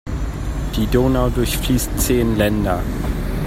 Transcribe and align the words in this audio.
Die 0.77 0.87
Donau 0.87 1.29
durchfließt 1.29 1.99
zehn 1.99 2.35
Länder. 2.35 2.81